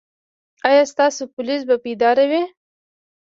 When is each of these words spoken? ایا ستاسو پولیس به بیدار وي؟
ایا 0.67 0.83
ستاسو 0.91 1.23
پولیس 1.33 1.61
به 1.67 1.75
بیدار 1.83 2.17
وي؟ 2.31 2.43